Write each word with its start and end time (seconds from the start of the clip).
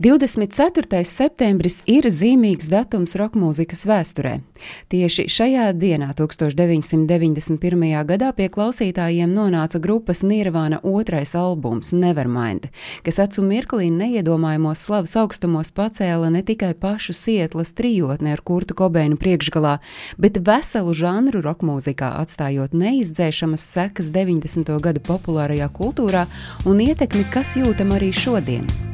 24. 0.00 1.04
septembris 1.04 1.82
ir 1.84 2.06
zīmīgs 2.08 2.70
datums 2.72 3.12
roka 3.20 3.36
mūzikas 3.36 3.82
vēsturē. 3.84 4.38
Tieši 4.88 5.26
šajā 5.28 5.66
dienā, 5.76 6.14
1991. 6.16 7.82
gadā, 8.08 8.30
pie 8.32 8.46
klausītājiem 8.48 9.28
nonāca 9.36 9.76
grupas 9.76 10.22
Nirvana 10.24 10.78
otrais 10.80 11.34
albums 11.36 11.92
Nevermind, 11.92 12.70
kas 13.04 13.20
acu 13.20 13.44
mirklī 13.44 13.90
neiedomājamos 13.92 14.80
slavas 14.88 15.18
augstumos 15.20 15.68
pacēla 15.68 16.30
ne 16.32 16.40
tikai 16.48 16.72
pašu 16.80 17.12
Sietlas 17.12 17.74
trijotni 17.76 18.32
ar 18.32 18.40
Kurtu 18.40 18.72
Kobeinu 18.78 19.20
priekšgalā, 19.20 19.82
bet 20.16 20.40
veselu 20.40 20.94
žanru 20.96 21.42
roka 21.44 21.68
mūzikā, 21.68 22.14
atstājot 22.22 22.72
neizdzēšamas 22.72 23.68
sekas 23.76 24.08
90. 24.16 24.72
gadu 24.80 25.04
populārajā 25.04 25.68
kultūrā 25.76 26.24
un 26.64 26.80
ietekmi, 26.88 27.26
kas 27.36 27.58
jūtam 27.60 27.92
arī 27.98 28.14
šodien. 28.16 28.89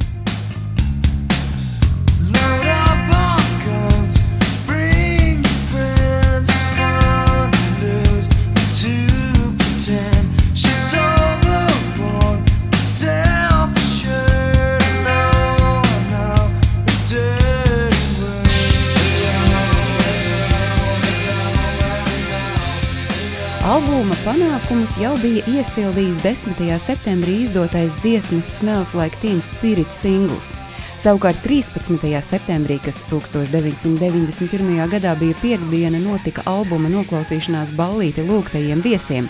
Albuma 23.67 24.15
panākumus 24.23 24.93
jau 24.95 25.17
bija 25.19 25.43
iesildījis 25.51 26.21
10. 26.23 26.69
septembrī 26.79 27.33
izdotais 27.43 27.97
dziesmas 27.99 28.47
Smells 28.61 28.93
Like 28.95 29.19
Teen 29.19 29.41
Spirit 29.43 29.91
singls. 29.91 30.53
Savukārt 30.95 31.41
13. 31.43 31.99
septembrī, 32.23 32.77
kas 32.85 33.01
1991. 33.11 34.71
gadā 34.93 35.17
bija 35.19 35.35
piekdiena, 35.41 35.99
notika 35.99 36.45
albuma 36.47 36.87
noklausīšanās 36.93 37.73
ballīte 37.75 38.23
lūgtajiem 38.29 38.85
viesiem, 38.87 39.27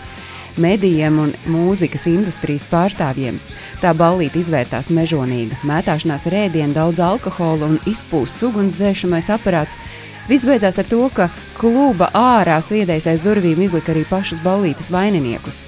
medijiem 0.61 1.17
un 1.23 1.33
mūzikas 1.49 2.05
industrijas 2.13 2.69
pārstāvjiem. 2.69 3.39
Tā 3.81 3.95
ballīte 3.97 4.43
izvērtās 4.43 4.93
mežonīga, 4.93 5.63
mētāšanās 5.65 6.29
ar 6.29 6.37
ēdienu, 6.43 6.77
daudz 6.77 7.01
alkohola 7.01 7.73
un 7.73 7.81
izpūsts 7.89 8.45
ugunsdzēšamais 8.51 9.33
aparāts. 9.33 9.81
Viss 10.27 10.47
beidzās 10.47 10.81
ar 10.83 10.89
to, 10.91 11.05
ka 11.15 11.29
kluba 11.55 12.09
ārā 12.19 12.59
sviedējs 12.59 13.07
aiz 13.13 13.21
durvīm 13.23 13.61
izlika 13.63 13.93
arī 13.93 14.03
pašus 14.09 14.41
ballītes 14.43 14.91
vaininiekus. 14.91 15.63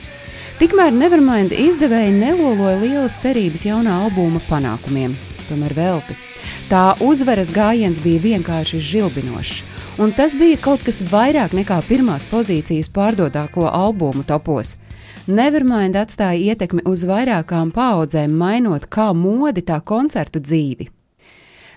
Tikmēr 0.58 0.90
Nevermind 0.90 1.52
izdevēji 1.54 2.16
neloloja 2.16 2.80
lielas 2.80 3.14
cerības 3.22 3.62
jaunā 3.68 4.00
albuma 4.02 4.42
panākumiem, 4.48 5.14
tomēr 5.46 5.76
velti. 5.76 6.18
Tā 6.66 6.96
uzvaras 7.06 7.52
gājiens 7.54 8.02
bija 8.02 8.24
vienkārši 8.24 8.82
žilbinošs, 8.82 9.62
un 10.02 10.10
tas 10.18 10.34
bija 10.34 10.58
kaut 10.66 10.82
kas 10.82 11.04
vairāk 11.06 11.54
nekā 11.54 11.78
pirmās 11.86 12.26
pozīcijas 12.26 12.90
pārdotāko 12.90 13.70
albumu 13.70 14.26
topos. 14.26 14.74
Nevermind 15.30 15.94
atstāja 16.00 16.50
ietekmi 16.50 16.82
uz 16.88 17.06
vairākām 17.06 17.70
paudzēm, 17.70 18.34
mainot 18.34 18.90
kā 18.90 19.12
modi, 19.14 19.62
tā 19.62 19.78
koncertu 19.78 20.42
dzīvi. 20.42 20.90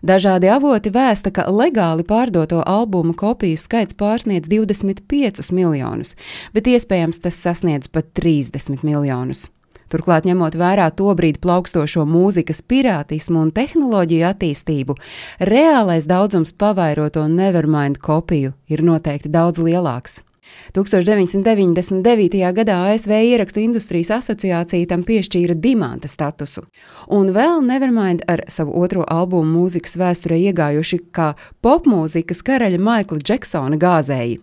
Dažādi 0.02 0.50
avoti 0.50 0.90
vēsta, 0.90 1.30
ka 1.30 1.46
legāli 1.54 2.02
pārdoto 2.08 2.64
albumu 2.66 3.14
kopiju 3.14 3.58
skaits 3.62 3.94
pārsniedz 3.94 4.50
25 4.50 5.52
miljonus, 5.54 6.16
bet 6.56 6.70
iespējams 6.72 7.22
tas 7.22 7.38
sasniedz 7.38 7.92
pat 7.92 8.10
30 8.18 8.82
miljonus. 8.82 9.46
Turklāt, 9.92 10.26
ņemot 10.26 10.56
vērā 10.56 10.88
to 10.96 11.12
brīdi 11.20 11.42
plaukstošo 11.44 12.06
mūzikas 12.08 12.64
pirātismu 12.64 13.44
un 13.44 13.54
tehnoloģiju 13.54 14.26
attīstību, 14.30 14.98
reālais 15.52 16.08
daudzums 16.08 16.56
pavairoto 16.56 17.28
Nevermind 17.28 18.00
kopiju 18.02 18.56
ir 18.72 18.86
noteikti 18.88 19.30
daudz 19.30 19.60
lielāks. 19.60 20.22
1999. 20.76 22.42
gadā 22.58 22.78
ASV 22.92 23.12
ierakstu 23.12 23.64
industrijas 23.64 24.12
asociācija 24.18 24.90
tam 24.92 25.04
piešķīra 25.08 25.56
dimanta 25.56 26.12
statusu. 26.12 26.66
Un 27.08 27.34
vēl 27.36 27.64
Nevermind 27.66 28.26
ar 28.32 28.46
savu 28.48 28.76
otro 28.84 29.06
albumu 29.08 29.64
mūzikas 29.64 29.98
vēsturē 30.02 30.40
iegājuši 30.52 31.04
kā 31.16 31.34
popmūzikas 31.64 32.44
karaļa 32.48 32.80
Maikla 32.82 33.20
Džeksona 33.24 33.80
gāzēji. 33.82 34.40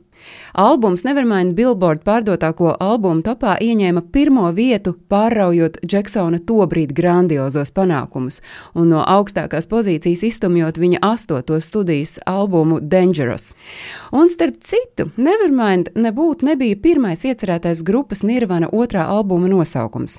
Albums 0.59 1.05
Nevermind 1.06 1.55
Billboard 1.55 2.03
pārdotāko 2.06 2.73
albumu 2.81 3.23
topā 3.27 3.56
ieņēma 3.62 4.03
pirmo 4.12 4.49
vietu, 4.56 4.95
pārraujot 5.11 5.79
Džeksona 5.87 6.41
tobrīd 6.49 6.95
grandiozos 6.97 7.73
panākumus, 7.77 8.41
un 8.75 8.91
no 8.93 9.03
augstākās 9.05 9.69
pozīcijas 9.71 10.25
iztumjot 10.28 10.81
viņa 10.81 11.03
astoto 11.05 11.61
studijas 11.62 12.19
albumu 12.27 12.81
Dangerous. 12.81 13.55
Un 14.12 14.31
starp 14.33 14.61
citu, 14.65 15.11
Nevermind 15.17 15.93
nebūtu 15.99 16.49
nebija 16.49 16.78
pirmais 16.83 17.25
iecerētais 17.27 17.84
grupas 17.87 18.25
Nirvana 18.27 18.71
otrā 18.73 19.07
albuma 19.09 19.51
nosaukums. 19.51 20.19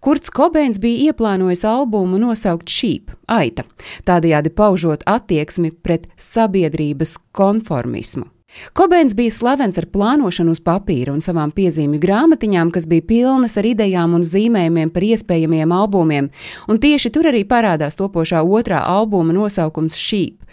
Kurts 0.00 0.30
Kobeins 0.30 0.80
bija 0.82 1.10
ieplānojis 1.10 1.64
albumu 1.66 2.20
nosaukt 2.22 2.70
Sheep, 2.70 3.12
aita, 3.28 3.66
tādējādi 4.06 4.54
paužot 4.54 5.04
attieksmi 5.06 5.74
pret 5.82 6.08
sabiedrības 6.16 7.18
konformismu. 7.36 8.35
Kobeins 8.72 9.14
bija 9.14 9.32
slavens 9.34 9.78
ar 9.78 9.86
plānošanu 9.92 10.54
uz 10.54 10.60
papīra 10.64 11.12
un 11.14 11.22
savām 11.24 11.52
piezīmju 11.56 12.00
grāmatiņām, 12.02 12.72
kas 12.74 12.88
bija 12.90 13.04
pilnas 13.08 13.56
ar 13.60 13.68
idejām 13.68 14.16
un 14.18 14.24
zīmējumiem 14.26 14.92
par 14.94 15.06
iespējamiem 15.06 15.74
albumiem, 15.76 16.30
un 16.68 16.80
tieši 16.82 17.12
tur 17.14 17.30
arī 17.32 17.44
parādās 17.48 17.98
topošā 17.98 18.42
otrā 18.42 18.82
albuma 18.86 19.36
nosaukums 19.36 19.98
Sheep. 19.98 20.45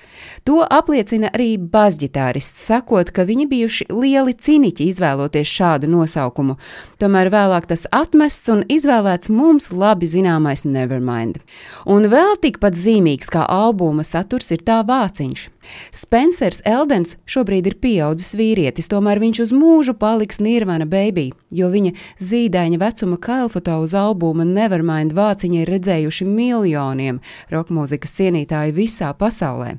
To 0.44 0.60
apliecina 0.68 1.30
arī 1.32 1.56
basģitārists, 1.58 2.66
sakot, 2.68 3.14
ka 3.16 3.24
viņi 3.28 3.46
bijuši 3.48 3.88
lieli 3.94 4.34
ciniķi 4.36 4.90
izvēloties 4.92 5.48
šādu 5.48 5.88
nosaukumu. 5.92 6.58
Tomēr 7.00 7.30
vēlāk 7.32 7.70
tas 7.70 7.86
atmests 7.96 8.52
un 8.52 8.66
izvēlēts 8.72 9.32
mums 9.32 9.72
labi 9.72 10.10
zināmais 10.10 10.66
Nevermind. 10.68 11.40
Un 11.88 12.10
vēl 12.12 12.36
tikpat 12.44 12.76
zīmīgs 12.76 13.32
kā 13.32 13.46
albuma 13.48 14.04
saturs 14.08 14.52
ir 14.52 14.66
tā 14.68 14.82
vāciņš. 14.88 15.48
Spencers 15.96 16.60
Eldens 16.68 17.16
šobrīd 17.24 17.70
ir 17.70 17.78
pieaudzis 17.80 18.34
vīrietis, 18.36 18.90
tomēr 18.92 19.22
viņš 19.24 19.46
uz 19.46 19.54
mūžu 19.56 19.96
paliks 19.96 20.42
Nirvana 20.44 20.84
baby, 20.90 21.30
jo 21.56 21.70
viņa 21.72 21.94
zīdaiņa 22.20 22.82
vecuma 22.82 23.16
kailfoto 23.16 23.80
uz 23.86 23.96
albuma 23.96 24.44
Nevermind 24.44 25.16
vāciņa 25.16 25.64
ir 25.64 25.74
redzējuši 25.78 26.28
miljoniem 26.28 27.24
rokmūzikas 27.54 28.20
cienītāju 28.20 28.76
visā 28.84 29.16
pasaulē. 29.16 29.78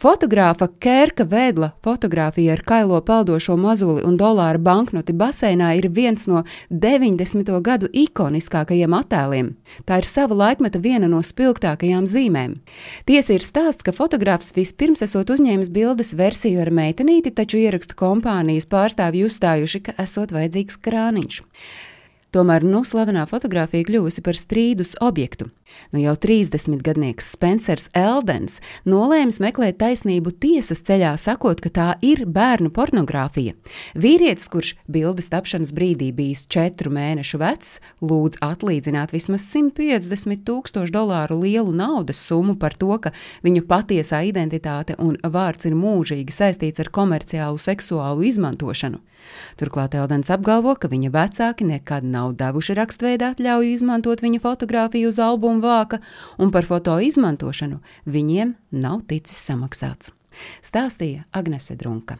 Fotogrāfa 0.00 0.68
Kērka 0.82 1.24
Vēdla 1.28 1.70
fotografija 1.84 2.54
ar 2.56 2.62
kailo 2.66 2.98
peldošo 3.04 3.56
mazuli 3.60 4.02
un 4.06 4.18
dolāra 4.20 4.58
banknoti 4.58 5.14
baseinā 5.16 5.70
ir 5.78 5.88
viens 5.94 6.26
no 6.30 6.42
90. 6.70 7.52
gadu 7.64 7.88
ikoniskākajiem 7.92 8.96
attēliem. 8.98 9.52
Tā 9.86 10.00
ir 10.02 10.08
sava 10.10 10.36
laikmeta 10.42 10.82
viena 10.82 11.08
no 11.10 11.22
spilgtākajām 11.22 12.08
zīmēm. 12.10 12.58
Tiesa 13.06 13.36
ir 13.36 13.46
stāsts, 13.46 13.86
ka 13.86 13.94
fotogrāfs 13.94 14.54
vispirms 14.56 15.04
esot 15.06 15.32
uzņēmis 15.34 15.72
bildes 15.74 16.14
versiju 16.18 16.62
ar 16.64 16.72
meitenīti, 16.74 17.34
taču 17.34 17.62
ierakstu 17.62 17.96
kompānijas 17.98 18.68
pārstāvji 18.70 19.26
uzstājuši, 19.28 19.82
ka 19.88 19.98
esot 20.04 20.34
vajadzīgs 20.34 20.80
krāniņš. 20.84 21.42
Tomēr 22.34 22.64
nu 22.66 22.80
slavenā 22.82 23.28
fotografija 23.30 23.86
kļuvusi 23.86 24.22
par 24.26 24.34
strīdus 24.34 24.96
objektu. 25.04 25.52
Nu 25.92 26.00
jau 26.02 26.14
30-gadnieks 26.18 27.30
Spencers 27.34 27.88
Eldens 27.96 28.60
nolēma 28.88 29.32
meklēt 29.44 29.78
taisnību 29.80 30.34
tiesas 30.42 30.82
ceļā, 30.86 31.14
sakot, 31.20 31.60
ka 31.62 31.70
tā 31.72 31.86
ir 32.04 32.24
bērnu 32.26 32.70
pornogrāfija. 32.74 33.54
Vīrietis, 33.94 34.48
kurš 34.52 34.74
bildes 34.90 35.30
tapšanas 35.32 35.72
brīdī 35.76 36.10
bijis 36.16 36.44
četru 36.50 36.92
mēnešu 36.94 37.40
vecs, 37.42 37.78
lūdz 38.04 38.42
atlīdzināt 38.44 39.14
vismaz 39.14 39.46
150 39.52 40.44
tūkstošu 40.48 40.94
dolāru 40.94 41.40
lielu 41.42 41.72
naudas 41.74 42.20
summu 42.26 42.58
par 42.60 42.76
to, 42.78 42.92
ka 42.98 43.14
viņa 43.46 43.64
patiesā 43.70 44.24
identitāte 44.28 44.98
un 44.98 45.16
vārds 45.22 45.68
ir 45.68 45.78
mūžīgi 45.78 46.34
saistīts 46.34 46.84
ar 46.84 46.92
komerciālu 46.94 47.60
seksuālu 47.60 48.26
izmantošanu. 48.30 49.00
Turklāt 49.58 49.94
Eldens 49.96 50.30
apgalvo, 50.34 50.74
ka 50.76 50.90
viņa 50.90 51.10
vecāki 51.14 51.66
nekad 51.68 52.04
nav 52.04 52.34
devuši 52.38 52.76
rakstveidā 52.78 53.32
atļauju 53.34 53.70
izmantot 53.72 54.22
viņa 54.24 54.40
fotografiju 54.42 55.08
uz 55.08 55.20
albumu 55.22 55.53
vāka, 55.62 56.00
un 56.38 56.50
par 56.54 56.66
foto 56.68 56.96
izmantošanu 56.98 57.80
viņiem 58.06 58.54
nav 58.82 59.04
ticis 59.10 59.38
samaksāts. 59.46 60.14
Stāstīja 60.64 61.28
Agnese 61.32 61.76
Drunka. 61.78 62.18